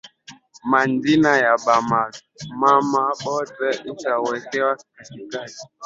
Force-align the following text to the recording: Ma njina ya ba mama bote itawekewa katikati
Ma 0.69 0.79
njina 0.93 1.31
ya 1.43 1.53
ba 1.65 1.75
mama 2.61 3.03
bote 3.23 3.69
itawekewa 3.91 4.75
katikati 4.95 5.59